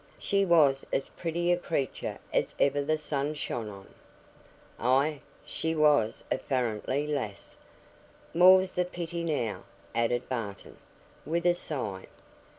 "She 0.17 0.45
was 0.45 0.83
as 0.91 1.09
pretty 1.09 1.51
a 1.51 1.57
creature 1.57 2.17
as 2.33 2.55
ever 2.59 2.81
the 2.81 2.97
sun 2.97 3.35
shone 3.35 3.69
on." 3.69 3.85
"Ay, 4.79 5.21
she 5.45 5.75
was 5.75 6.23
a 6.31 6.39
farrantly 6.39 7.05
lass; 7.05 7.55
more's 8.33 8.73
the 8.73 8.85
pity 8.85 9.23
now," 9.23 9.61
added 9.93 10.27
Barton, 10.27 10.77
with 11.23 11.45
a 11.45 11.53
sigh. 11.53 12.07